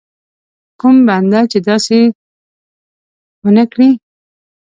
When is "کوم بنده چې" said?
0.79-1.59